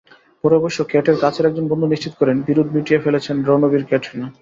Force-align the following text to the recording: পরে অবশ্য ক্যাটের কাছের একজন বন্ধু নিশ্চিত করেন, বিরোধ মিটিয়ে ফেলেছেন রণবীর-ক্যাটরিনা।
পরে 0.43 0.55
অবশ্য 0.55 0.79
ক্যাটের 0.83 1.17
কাছের 1.19 1.47
একজন 1.49 1.65
বন্ধু 1.67 1.85
নিশ্চিত 1.87 2.13
করেন, 2.19 2.37
বিরোধ 2.41 2.67
মিটিয়ে 2.71 3.03
ফেলেছেন 3.05 3.35
রণবীর-ক্যাটরিনা। 3.43 4.27